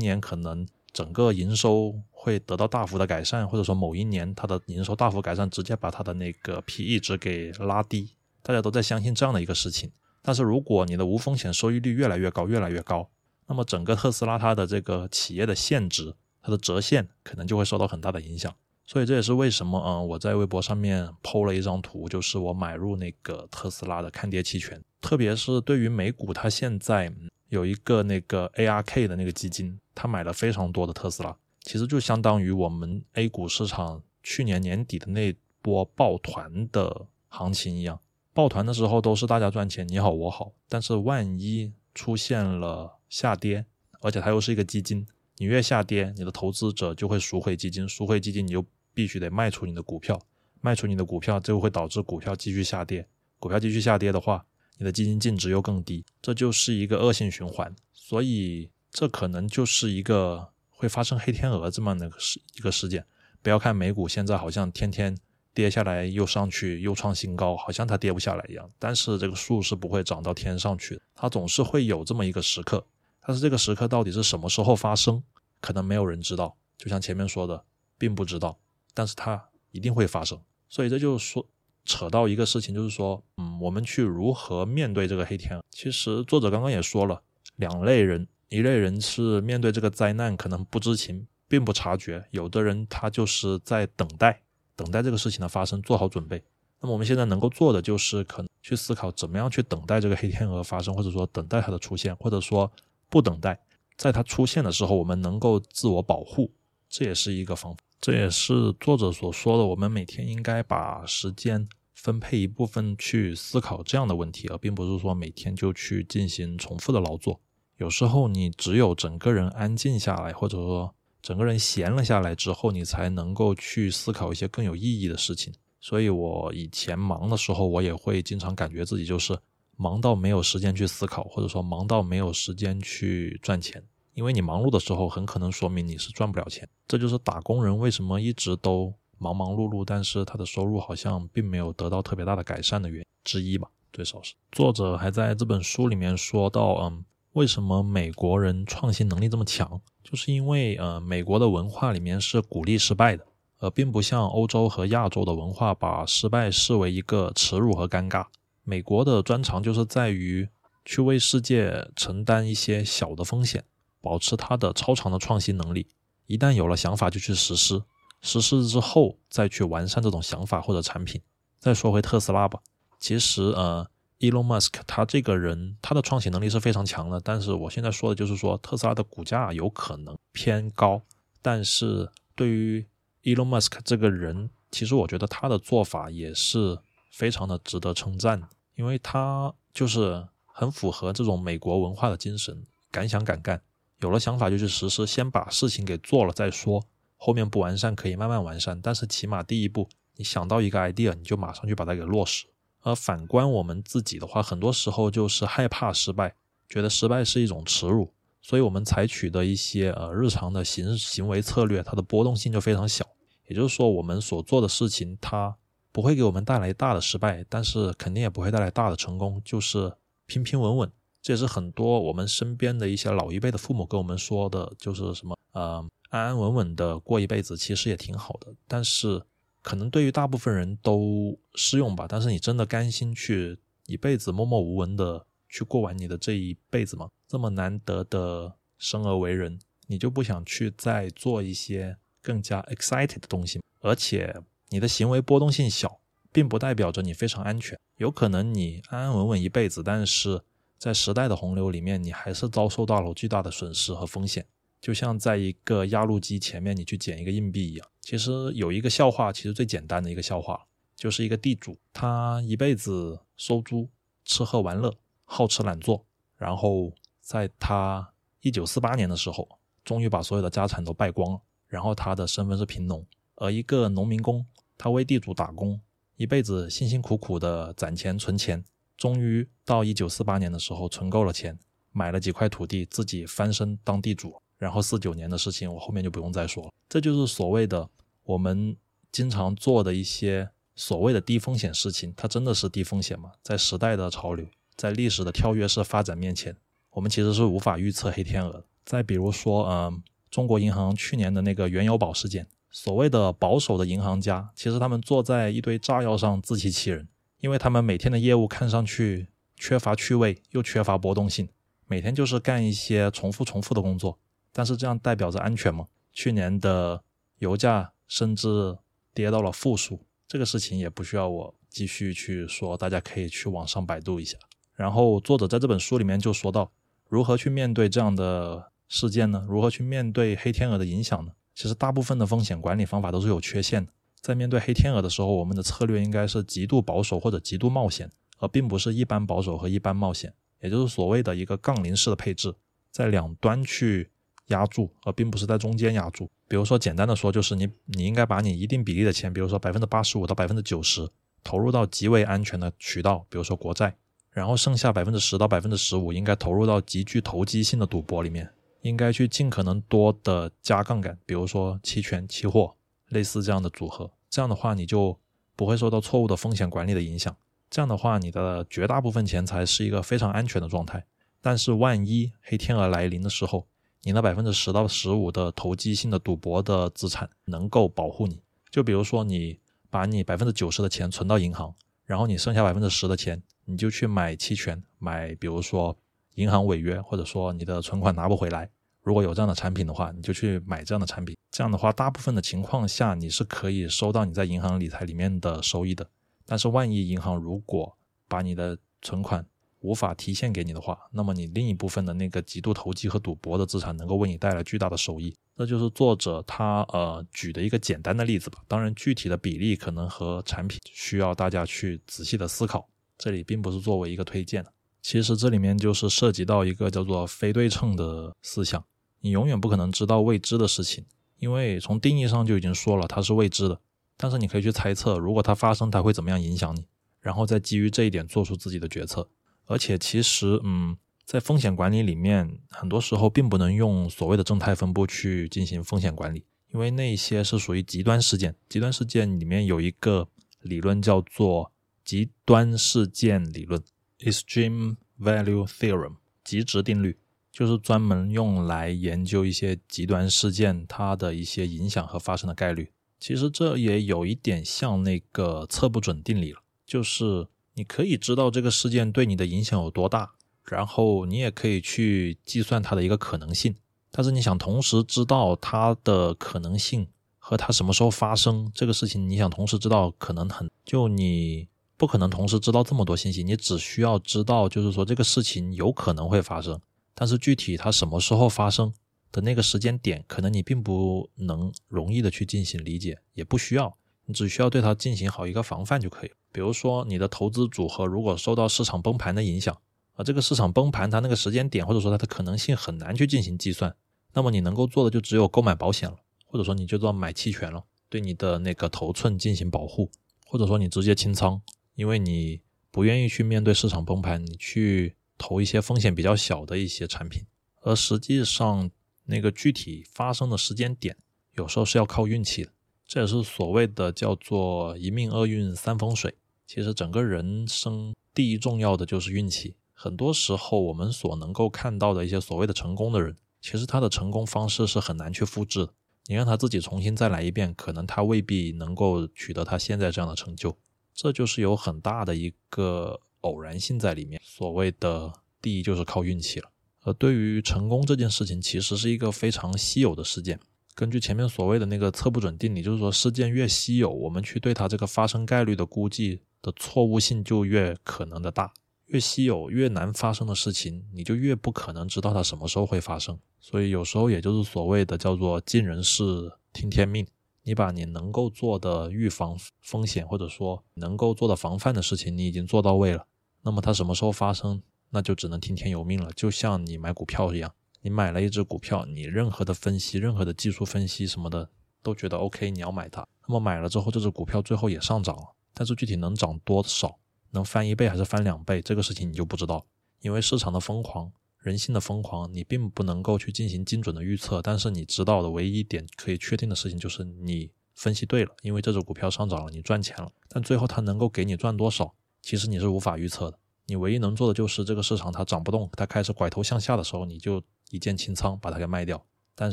[0.01, 8.17] 年可能整个营收会得到大幅的改善，或者说某一年它的营收大幅改善，直接把它的那个 P/E 值给拉低。
[8.43, 9.93] 大家都在相信这样的一个事情。
[10.23, 13.09] 但是如果你的无风险收益率越来越高，越来越高，
[13.47, 18.55] 那么整个特斯拉它的这个企业的现值，它的折现可能就会受到很大的影响。
[18.87, 24.79] 所以这也是为什么，嗯，我在微博上面抛了一张图，就是我买入那个特斯拉的看跌期权。
[25.01, 27.11] 特别是对于美股，它现在
[27.49, 37.99] 有一个那个 ARK 的那个基金，它买了非常多的特斯拉，其实就相当于我们 A 股市场去年年底的那波抱团的行情一样。
[38.35, 43.65] 抱团的时候都是大家赚钱，你好我好，但是万一出现了下跌，
[44.01, 45.07] 而且它又是一个基金。
[45.37, 50.21] 你越下跌，你的投资者就会赎回基金，赎回基金你就必须得卖出你的股票，
[50.61, 53.07] 卖出你的股票就会导致股票继续下跌，
[53.39, 54.45] 股票继续下跌的话，
[54.79, 57.73] 你的基金净值又更低，这就是一个恶性循环。
[57.93, 63.07] 所以这可能就是一个会发生黑天鹅这么的事一个事件。
[63.43, 65.17] 不要看美股现在好像天天
[65.53, 72.85] 跌下来又上去又创新高，好像它跌不下来一样，但是这个树是不会长到天上去的，它总是会有这么一个时刻。
[73.27, 75.23] 但是这个时刻到底是什么时候发生，
[75.61, 76.57] 可能没有人知道。
[76.77, 77.65] 就像前面说的，
[77.97, 78.59] 并不知道，
[78.93, 80.39] 但是它一定会发生。
[80.69, 81.47] 所以这就说
[81.85, 85.65] 扯到一个事情，就是说，嗯，我们去如何面对这个黑天鹅？
[85.71, 87.23] 其实作者刚刚也说了，
[87.57, 94.43] 两类人，一类人是面对这个灾难可能不知情，并不察觉；有的人他就是在等待，
[94.77, 96.43] 等待这个事情的发生，做好准备。
[96.81, 102.71] 那么我们现在能够做的就是可能去思考怎么样去等待这个黑天鹅发生，或者说等待它的出现，或者说。
[103.15, 103.61] 不等待，
[103.97, 106.51] 在它出现的时候，我们能够自我保护，
[106.89, 107.79] 这也是一个方法。
[108.01, 117.41] 这也是作者所说的，我们每天应该把时间分配一部分去思考这样的问题，而并不是说每天就去进行重复的劳作。
[117.77, 125.55] 有时候你只有整个人安静下来，或者说整个人闲了下来之后，你才能够去思考一些更有意义的事情。
[125.81, 129.39] 所以我以前忙的时候，我也会经常感觉自己就是。
[129.77, 133.83] 忙到没有时间去思考，或者说忙到没有时间去赚钱，
[134.15, 136.69] 因为你忙碌的时候，很可能说明你是赚不了钱。
[136.87, 143.69] 这就是打工人为什么一直都忙忙碌碌，但是他的收入好像并没有得到特别大的改善的原因之一吧？
[143.93, 144.35] 最少是。
[144.53, 149.81] 作者还在这本书里面说到，嗯，为什么美国人创新能力这么强？
[150.03, 153.27] 就是因为，呃，美国的文化里面是鼓励失败的，
[153.59, 158.27] 而并不像欧洲和亚洲的文化把失败视为一个耻辱和尴尬。
[158.65, 160.49] 美国的专长就是在于
[160.87, 163.63] 去为世界承担一些小的风险，
[164.01, 165.87] 保持它的超长的创新能力。
[166.27, 167.83] 一旦有了想法，就去实施，
[168.23, 171.21] 实施之后再去完善这种想法或者产品。
[171.59, 172.61] 再说回特斯拉吧，
[172.99, 173.87] 其实呃
[174.21, 181.03] ，Elon Musk 他这个人他的创新能力是非常强的，但是我现在说的就是说特斯拉的股价有可能偏高。
[181.43, 182.87] 但是对于
[183.25, 186.79] Elon Musk 这个人，其实我觉得他的做法也是。
[187.15, 193.63] 非常的值得称赞，因为他就是很符合这种美国文化的精神，敢想敢干，
[194.01, 196.83] 有了想法就去实施，先把事情给做了再说，
[197.17, 202.47] 后面不完善可以慢慢完善，但是起码第一步，你想到一个 idea，你就马上去把它给落实。
[202.81, 206.35] 而反观我们自己的话，很多时候就是害怕失败，
[206.69, 213.07] 觉得失败是一种耻辱，所以我们采取的一些呃日常的行行为策略，它的波动性就非常小，
[213.47, 215.57] 也就是说我们所做的事情它。
[215.95, 219.93] 不会给我们带来大的失败，但是肯定也不会带来大的成功，就是
[220.27, 220.93] 平平稳稳。
[221.23, 228.53] 这也是很多我们身边的一些老一辈的父母跟我们说的，就是什么呃安安稳稳的过一辈子，其实也挺好的。
[228.67, 229.23] 但是
[229.63, 232.07] 可能对于大部分人都适用吧。
[232.09, 237.09] 但是你真的甘心去一辈子默默无闻的去过完你的这一辈子吗？
[237.29, 243.65] 这么难得的生而为人，你就不想去再做一些更加 excited 的东西吗？
[243.79, 244.35] 而且。
[244.75, 246.01] 你的行为波动性小，
[246.33, 247.79] 并不代表着你非常安全。
[247.99, 250.43] 有可能你安安稳稳一辈子，但是
[250.77, 254.45] 在时代的洪流里面，你还是遭受到了巨大的损失和风险。
[254.81, 257.87] 就像在一个压路机前面你去捡一个硬币一样。
[258.01, 263.89] 其实有一个笑话，其实最简单的一个笑话，就是一个地主，他一辈子收租、
[264.25, 264.93] 吃喝玩乐、
[265.25, 266.05] 好吃懒做，
[266.37, 269.49] 然后在他一九四八年的时候，
[269.85, 271.41] 终于把所有的家产都败光了。
[271.69, 273.07] 然后他的身份是贫农，
[273.37, 274.45] 而一个农民工，
[274.77, 275.81] 他为地主打工，
[276.17, 278.65] 一辈子辛辛苦苦的攒钱存钱，
[278.97, 281.59] 终于到一九四八年的时候存够了钱，
[281.93, 284.35] 买了几块土地，自己翻身当地主。
[284.57, 286.71] 然后四九年的事情，我后面就不用再说了。
[286.89, 287.91] 这就是所谓的
[288.23, 288.75] 我们
[289.13, 293.33] 经常做的一些所谓的低风险事情，它真的是低风险吗？
[293.43, 296.57] 在时代的潮流，在历史的跳跃式发展面前，
[296.93, 298.65] 我们其实是无法预测黑天鹅。
[298.87, 307.07] 再比如说，嗯，中国银行去年的那个原油宝事件，所谓的保守的银行家，其实他们坐在一堆炸药上自欺欺人，
[307.39, 311.49] 因为他们每天的业务看上去缺乏趣味，又缺乏波动性，
[311.87, 314.19] 每天就是干一些重复重复的工作。
[314.53, 315.87] 但是这样代表着安全吗？
[316.13, 317.01] 去年的
[317.39, 318.77] 油价甚至
[319.15, 324.37] 跌到了负数，这个事情也不需要我继续去说，大家可以去网上百度一下。
[324.75, 326.73] 然后作者在这本书里面就说到，
[327.09, 329.47] 如何去面对这样的事件呢？
[329.49, 331.31] 如何去面对黑天鹅的影响呢？
[331.55, 333.93] 其实大部分的风险管理方法都是有缺陷的。
[334.21, 342.55] 在面对黑天鹅的时候，我们的策略应该是极度保守或者极度冒险，而并不是一般保守和一般冒险，也就是所谓的一个杠铃式的配置，
[342.91, 344.11] 在两端去。
[344.49, 346.31] 压住，而并不是在中间压住。
[346.47, 351.09] 比如说，简单的说，就是你你应该把你一定比例的钱，比如说百分之八十五到百分之九十，
[351.43, 353.97] 投入到极为安全的渠道，比如说国债，
[354.31, 358.53] 然后剩下百分之十到百分之十五应该投入到极具投机性的赌博里面，
[358.85, 362.75] 应该去尽可能多的加杠杆，比如说期权、期货，
[363.09, 364.11] 类似这样的组合。
[364.29, 365.19] 这样的话，你就
[365.57, 367.35] 不会受到错误的风险管理的影响。
[367.71, 371.03] 这样的话，你的绝大部分钱财是一个非常安全的状态。
[371.41, 373.67] 但是，万一黑天鹅来临的时候，
[374.03, 385.97] 你那百分之十到十五的投机性的赌博的资产能够保护你，就比如说你把你百分之九十的钱存到银行，然后你剩下百分之十的钱，你就去买期权，买比如说
[386.35, 388.69] 银行违约，或者说你的存款拿不回来，
[389.03, 391.37] 如果有这样的产品的话，你就去买这样的产品。
[391.51, 396.09] 这样的话，大部分的情况下你是可以收到你在银行理财里面的收益的。
[396.47, 397.97] 但是万一银行如果
[398.29, 399.47] 把你的存款，
[399.81, 405.35] 无法提现给你的话，那么你另一部分的那个极度投机和赌博的资产能够为你带来巨大的收益。
[405.57, 408.59] 这就是作者他呃举的一个简单的例子吧。
[408.67, 412.89] 当然，具体的比例可能和产品需要大家去仔细的思考。
[413.17, 414.65] 这里并不是作为一个推荐
[415.05, 418.83] 其实这里面就是涉及到一个叫做非对称的思想。
[419.21, 421.05] 你永远不可能知道未知的事情，
[421.39, 423.79] 因为从定义上就已经说了它是未知的。
[424.17, 426.87] 但是你可以去猜测，如果它发生，它会怎么样影响你，
[427.21, 429.29] 然后再基于这一点做出自己的决策。
[429.67, 438.57] 而且其实，嗯，在风险管理里面，很多时候并不能用所谓的正态分布去进行风险管理，因为那些是属于极端事件。
[438.71, 440.27] 极端事件里面有一个
[440.63, 441.71] 理论叫做
[442.03, 443.83] 极端事件理论
[444.19, 447.19] （Extreme Value Theorem，极值定律），
[447.53, 452.93] 就是专门用来研究一些极端事件它的一些影响和发生的概率。
[453.19, 457.49] 其实这也有一点像那个测不准定理了，就是。
[457.77, 463.75] 你可以知道这个事件对你的影响有多大，然后你也可以去计算它的一个可能性。
[464.13, 471.67] 但是你想同时知道它的可能性和它什么时候发生这个事情，你想同时知道可能很就你
[472.05, 476.79] 不可能同时知道这么多信息，你只需要知道就是说这个事情有可能会发生，
[477.15, 478.93] 但是具体它什么时候发生
[479.33, 483.97] 的那个时间点，可能你并不能容易的去进行理解，也不需要。
[484.27, 486.31] 你只需要对它进行好一个防范就可以。
[486.53, 489.75] 比如说，你的投资组合如果受到市场崩盘的影响，
[490.13, 493.97] 而这个市场崩盘它那个时间点或者说它的可能性很难去进行计算，
[494.35, 500.11] 那么你能够做的就只有购买保险了，或者说你就做买期权了，对你的那个头寸进行保护，
[500.47, 501.63] 或者说你直接清仓，
[501.95, 507.45] 因为你不愿意去面对市场崩盘，你去投一些风险比较小的一些产品。
[507.83, 508.91] 而实际上，
[509.27, 511.17] 那个具体发生的时间点，
[511.53, 512.73] 有时候是要靠运气的。
[513.07, 516.35] 这也是所谓的叫做一命二运三风水。
[516.67, 519.77] 其实整个人生第一重要的就是运气。
[519.93, 525.93] 很多时候我们所能够看到的一些所谓的成功的人，其实他的成功方式是很难去复制的。
[526.27, 530.77] 你让他自己重新再来一遍，可能他未必能够取得他现在这样的成就。
[531.15, 534.41] 这就是有很大的一个偶然性在里面。
[534.45, 536.69] 所谓的第一就是靠运气了。
[537.03, 540.59] 而对于成功这件事情，其实是一个非常稀有的事件。
[540.95, 548.73] 根据前面所谓的那个测不准定理，就是说事件越稀有，我们去对它这个发生概率的估计的错误性就越可能的大。
[549.07, 553.39] 越稀有、越难发生的事情，你就越不可能知道它什么时候会发生。
[553.61, 557.27] 所以有时候也就是所谓的叫做尽人事听天命。
[557.65, 563.27] 你把你能够做的预防风险，或者说能够做的防范的事情，你已经做到位了。
[563.63, 566.31] 那么它什么时候发生，那就只能听天由命了。
[566.37, 571.71] 就像你买股票一样，你买了一只股票，你任何的分析、任何的技术分析什么的
[572.03, 573.27] 都觉得 OK，你要买它。
[573.49, 577.19] 那么买了之后，这只股票最后也上涨了，但是具体能涨多少？
[577.53, 578.83] 能翻一倍还是翻两倍？
[578.83, 579.87] 这个事情你就不知道，
[580.21, 581.33] 因为市场的疯狂、
[581.65, 584.61] 人性的疯狂，你并不能够去进行精准的预测。
[584.61, 590.31] 但是你知道的唯一一点可以确定的事情就是你分析对了，因为这只股票上涨了，你赚钱了。
[590.51, 593.59] 但最后它能够给你赚多少，其实你是无法预测的。
[593.87, 599.25] 你唯一能做的就是这个市场它涨不动，它开始拐头向下的时候，你就一键清仓把它给卖掉。
[599.55, 599.73] 但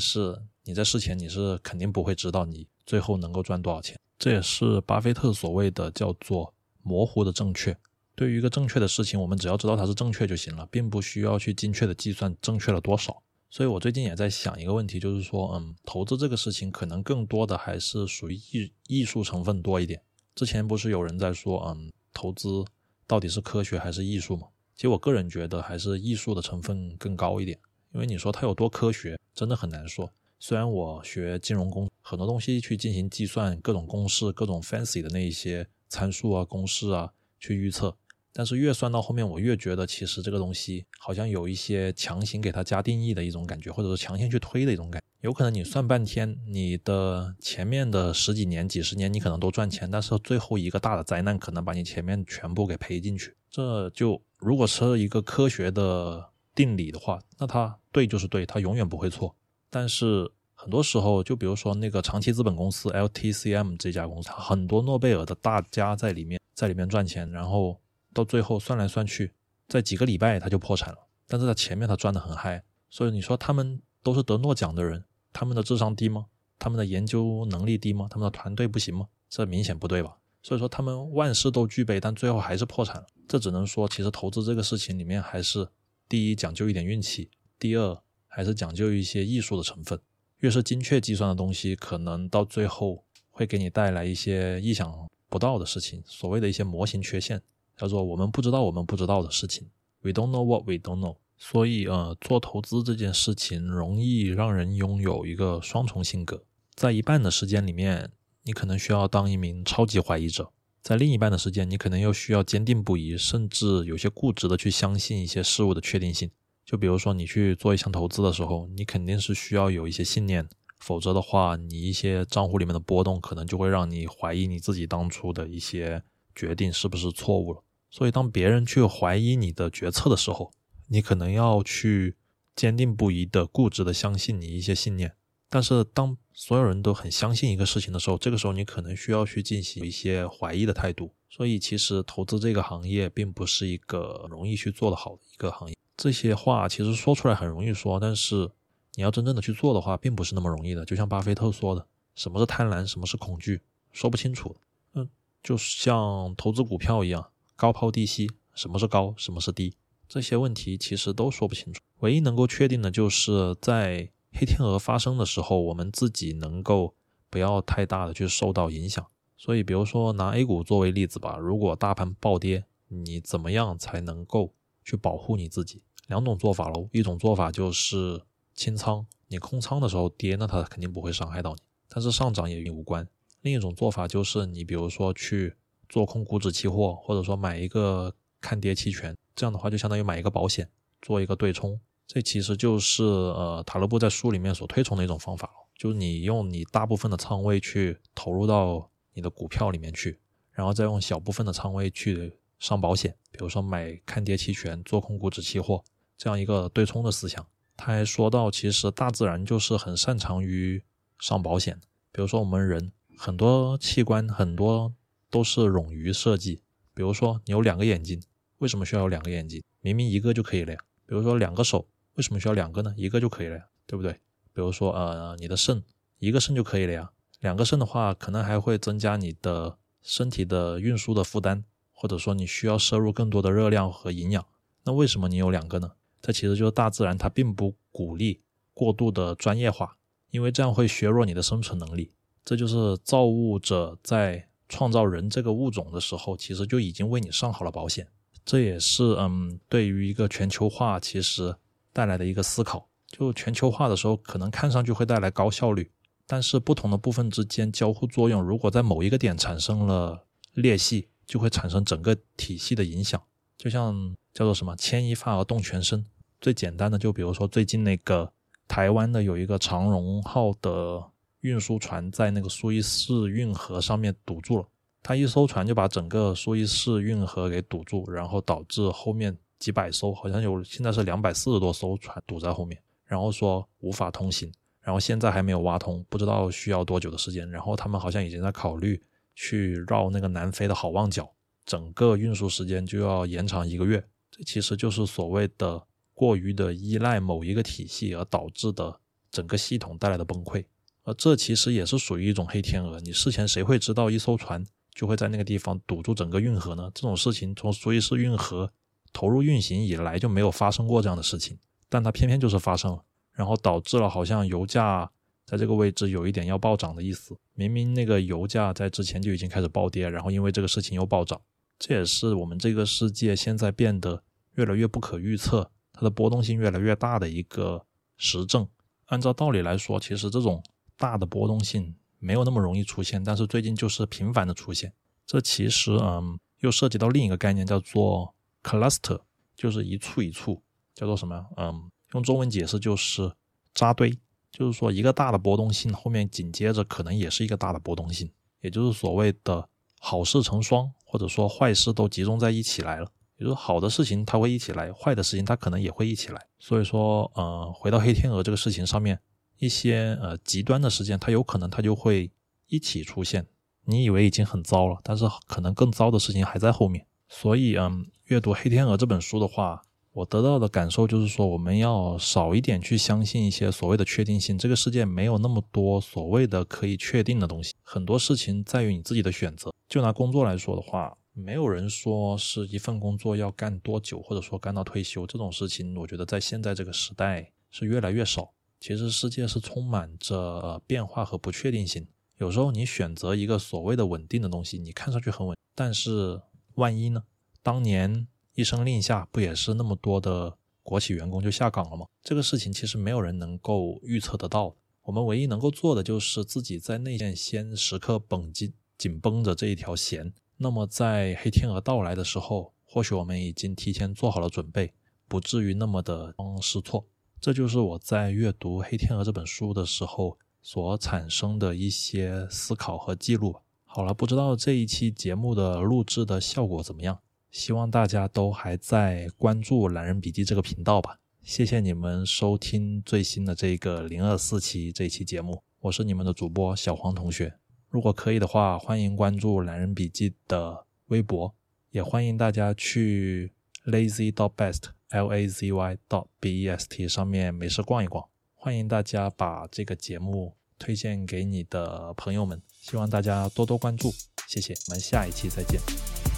[0.00, 3.98] 是你在事前你是肯定不会知道你最后能够赚多少钱。
[4.18, 6.54] 这也是巴菲特所谓的叫做。
[6.84, 7.78] 模糊的正确，
[8.14, 13.22] 对于一个正确的事情，我们只要知道它是正确就行了，并不需要去精确的计算正确了多少。
[13.50, 20.00] 所以我最近也在想一个问题，就是说，嗯，投资这个事情可能更多的还是属于艺艺术成分多一点。
[20.34, 22.64] 之前不是有人在说，嗯，投资
[23.06, 24.48] 到底是科学还是艺术吗？
[24.74, 27.58] 其实我个人觉得还是艺术的成分更高一点，
[27.92, 30.12] 因为你说它有多科学，真的很难说。
[30.38, 35.66] 虽然我学金融工，很多东西去进行计算，各种公式，各种 fancy 的那一些。
[35.88, 37.94] 参数啊，公式啊，去预测，
[38.32, 45.02] 但是越算到后面，我越觉得其实这个东西好像有一些强行给它加定义的一种感觉，或者是强行去推的一种感。
[45.20, 53.36] 有可能你算半天，你的前面的十几年、几十年你可能都赚钱，但是最后一个大的灾难可能把你前面全部给赔进去。
[53.50, 59.34] 这就如果是一个科学的定理的话，那它对就是对，它永远不会错。
[59.70, 60.32] 但是。
[60.54, 67.80] 很多时候，就比如说那个长期资本公司 LTCM 这家公司，很多诺贝尔的大家在里面，在里面赚钱，然后
[68.12, 69.32] 到最后算来算去，
[69.68, 70.98] 在几个礼拜他就破产了。
[71.26, 76.26] 但是在前面他赚的很嗨，所以你说他们都是得诺奖的人，他们的智商低吗？
[76.58, 78.06] 他们的研究能力低吗？
[78.10, 79.08] 他们的团队不行吗？
[79.28, 80.18] 这明显不对吧？
[80.42, 83.06] 所以说他们万事都具备，但最后还是破产了。
[83.28, 85.68] 这只能说，其实投资这个事情里面，还是
[86.08, 89.98] 第一讲究一点运气，第二还是讲究一些艺术的成分。
[90.38, 96.02] 越是精确计算的东西，可能到最后会给你带来一些意想不到的事情。
[96.04, 97.40] 所谓的一些模型缺陷，
[97.82, 99.68] 叫做我们不知道我们不知道的事情。
[100.02, 101.16] We don't know what we don't know。
[101.36, 106.44] 所以，呃，做投资这件事情容易让人拥有一个双重性格。
[106.76, 108.12] 在一半的时间里面，
[108.44, 116.30] 你可能需要当一名超级怀疑者；在另一半的时间，你可能又需要坚定不移，甚至有些固执的去相信一些事物的确定性。
[116.64, 127.64] 就比如说，你去做一项投资的时候，你肯定是需要有一些信念，否则的话，你一些账户里面的波动可能就会让你怀疑你自己当初的一些决定是不是错误了。
[127.92, 130.50] 所以，当别人去怀疑你的决策的时候，
[130.88, 132.16] 你可能要去
[132.56, 135.14] 坚定不移的、固执的相信你一些信念。
[135.50, 141.12] 但是，当所有人都很相信一个事情的时候，这个时候你可能需要去进行一些怀疑的态度。
[141.28, 145.76] 所以，其实投资这个行业并不是一个容易去做的好的一个行业。
[145.94, 148.50] 这些话其实说出来很容易说，但是
[148.94, 150.82] 你要真正的去做的话，并不是那么容易的。
[150.86, 153.60] 就像巴菲特说的，什么是贪婪，什么是恐惧，
[153.92, 154.56] 说不清楚。
[154.94, 155.06] 嗯，
[155.42, 157.28] 就像投资股票一样，
[157.62, 159.76] 高抛低吸，什么是高，什么是低，
[160.08, 161.80] 这些问题其实都说不清楚。
[162.00, 166.96] 唯一能够确定的就是在黑天鹅发生的时候，我们自己能够
[167.30, 169.06] 不要太大的去受到影响。
[169.36, 174.54] 所以，比如说拿 A 股作为例子吧，如果大盘暴跌，你怎么样才能够？
[174.84, 176.88] 去保护你自己，两种做法喽。
[176.90, 178.20] 一种做法就是
[178.52, 183.06] 清仓，你空仓的时候跌，那它肯定不会伤害到你，但是上涨也与你无关。
[183.42, 185.54] 另一种做法就是你比如说去
[185.92, 190.66] 做空股指期货，或者说买一个看跌期权，这样的话就相当于买一个保险，
[191.02, 191.78] 做一个对冲。
[192.06, 200.18] 这其实就是呃塔勒布在书里面所推崇的一种方法就是你用你大部分的仓位去投入到你的股票里面去，
[200.52, 202.38] 然后再用小部分的仓位去。
[202.62, 205.82] 上保险，比如说买看跌期权、做空股指期货
[206.16, 207.44] 这样一个对冲的思想。
[207.76, 210.80] 他还说到，其实大自然就是很擅长于
[211.18, 211.80] 上保险。
[212.12, 214.94] 比如说我们人很多器官很多
[215.32, 216.62] 都是冗余设计。
[216.94, 218.22] 比如说你有两个眼睛，
[218.58, 219.60] 为什么需要有两个眼睛？
[219.80, 220.78] 明明一个就可以了呀。
[221.06, 222.94] 比如说两个手，为什么需要两个呢？
[222.96, 224.12] 一个就可以了呀，对不对？
[224.52, 225.82] 比如说呃你的肾，
[226.20, 227.10] 一个肾就可以了呀。
[227.40, 231.64] 两个肾的话，可能还会增加你的身体的运输的负担。
[231.94, 234.44] 或者说你需要摄入更多的热量和营养，
[234.82, 235.92] 那为什么你有两个呢？
[236.20, 238.42] 这其实就是大自然它并不鼓励
[238.74, 239.96] 过度的专业化，
[240.32, 242.10] 因为这样会削弱你的生存能力。
[242.44, 248.08] 这就是造物者在创造人这个物种的时候，其实就已经为你上好了保险。
[248.42, 251.54] 这也是嗯，对于一个全球化其实
[251.92, 252.88] 带来的一个思考。
[253.06, 255.90] 就全球化的时候，可能看上去会带来高效率，
[256.26, 263.22] 但是不同的部分之间交互作用，如果在某一个点产生了裂隙，就会产生整个体系的影响。
[263.58, 266.06] 就像叫做什么“牵一发而动全身”。
[266.40, 268.32] 最简单的，就比如说最近那个
[268.66, 271.11] 台湾的有一个长荣号的
[271.42, 274.66] 运输船在那个苏伊士运河上面堵住了，
[275.02, 289.00] 它一艘船就把整个苏伊士运河给堵住，然后导致后面几百艘，好像有现在是两百四十多艘船堵在后面，然后说无法通行，然后现在还没有挖通，不知道需要多久的时间，然后他们好像已经在考虑
[289.34, 291.30] 去绕那个南非的好望角，
[291.64, 295.86] 整个运输时间就要延长一个月，这其实就是所谓的。
[296.14, 300.64] 过于的依赖某一个体系而导致的整个系统带来的崩溃，
[301.02, 303.00] 而这其实也是属于一种黑天鹅。
[303.00, 306.90] 你事前谁会知道一艘船就会在那个地方堵住整个运河呢？
[306.94, 308.72] 这种事情从苏伊士运河
[309.12, 315.10] 投入运行以来就没有发生过这样的事情，但它偏偏就是发生了，然后导致了好像油价
[315.44, 317.36] 在这个位置有一点要暴涨的意思。
[317.54, 321.40] 明明那个油价在之前就已经开始暴跌，然后因为这个事情又暴涨，
[321.78, 324.22] 这也是我们这个世界现在变得
[324.54, 325.70] 越来越不可预测。
[325.92, 327.84] 它的波动性越来越大的一个
[328.16, 328.66] 实证。
[329.06, 330.62] 按照道理来说，其实这种
[330.96, 334.92] 大的波动性没有那么容易出现，但是最近就是频繁的出现。
[335.26, 339.20] 这其实，嗯，又涉及到另一个概念，叫做 cluster，
[339.56, 340.62] 就是一簇一簇，
[340.94, 341.46] 叫做什么？
[341.56, 343.32] 嗯，用中文解释就是
[343.74, 344.18] 扎堆，
[344.50, 348.30] 就是说一个大的波动性后面紧接着可能也是一个大的波动性，
[348.60, 349.68] 也就是所谓的
[349.98, 353.10] 好事成双，或者说坏事都集中在一起来了。
[353.36, 356.46] 比如好的事情它会一起来，坏的事情它可能也会一起来。
[356.58, 359.18] 所以说，呃，回到黑天鹅这个事情上面，
[359.62, 362.32] 一些呃极端的事件，它有可能它就会
[362.66, 363.46] 一起出现。
[363.84, 367.06] 你以为已经很糟了，但是可能更糟的事情还在后面。
[367.28, 369.80] 所以，嗯，阅读《黑天鹅》这本书的话，
[370.14, 374.58] 我得到的感受就是说，我们要少一点去相信一些所谓的确定性。
[374.58, 379.72] 这个世界没有那么多所谓的可以确定的东西，很多事情在于你自己的选择。
[379.88, 381.16] 就拿工作来说的话。
[381.34, 388.52] 没有人说是一份工作要干多久，或者说干到退休这种事情，我觉得在现在这个时代是越来越少。
[388.82, 392.04] 其实世界是充满着变化和不确定性。
[392.38, 396.42] 有时候你选择一个所谓的稳定的东西，你看上去很稳，但是
[396.74, 397.22] 万一呢？
[397.62, 398.26] 当年
[398.56, 402.08] 一声令下，不也是那么多的国企员工就下岗了吗？
[402.24, 404.74] 这个事情其实没有人能够预测得到。
[405.04, 410.34] 我们唯一能够做的就是自己在内线先时刻绷紧紧绷着这一条弦。
[410.56, 414.92] 那么，在黑天鹅到来的时候，或许我们已经提前做好了准备，
[415.28, 417.06] 不至于那么的慌失措。
[417.42, 423.56] 这就是我在阅读《黑天鹅》这本书的时候所产生的一些思考和记录。
[423.84, 427.18] 好了，不知道这一期节目的录制的效果怎么样？
[427.50, 431.18] 希望大家都还在关注《懒人笔记》这个频道吧。
[431.42, 437.52] 谢谢你们收听最新的这个零二四期这期节目，我是你们的主播小黄同学。
[437.88, 441.52] 如果可以的话，欢迎关注懒人笔记的微博，
[441.90, 443.52] 也欢迎大家去
[443.84, 448.24] lazy dot best l a z y dot b e s t 上面没事逛一逛。
[448.54, 454.12] 欢迎大家把这个节目推荐给你的朋友们，希望大家多多关注，
[454.46, 456.31] 谢谢，我们下一期再见。